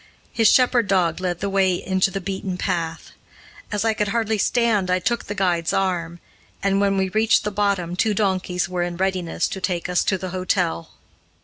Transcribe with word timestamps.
His 0.31 0.47
shepherd 0.51 0.87
dog 0.87 1.19
led 1.19 1.41
the 1.41 1.47
way 1.49 1.75
into 1.75 2.09
the 2.09 2.19
beaten 2.19 2.57
path. 2.57 3.11
As 3.71 3.85
I 3.85 3.93
could 3.93 4.07
hardly 4.07 4.39
stand 4.39 4.89
I 4.89 4.97
took 4.97 5.25
the 5.25 5.35
guide's 5.35 5.73
arm, 5.73 6.19
and 6.63 6.81
when 6.81 6.97
we 6.97 7.09
reached 7.09 7.43
the 7.43 7.51
bottom 7.51 7.95
two 7.95 8.15
donkeys 8.15 8.67
were 8.67 8.81
in 8.81 8.97
readiness 8.97 9.47
to 9.49 9.61
take 9.61 9.87
us 9.87 10.03
to 10.05 10.17
the 10.17 10.29
hotel. 10.29 10.89